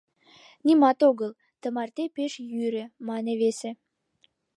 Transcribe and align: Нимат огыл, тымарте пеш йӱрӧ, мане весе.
Нимат 0.65 0.99
огыл, 1.09 1.31
тымарте 1.61 2.03
пеш 2.15 2.33
йӱрӧ, 2.53 2.83
мане 3.07 3.33
весе. 3.41 3.71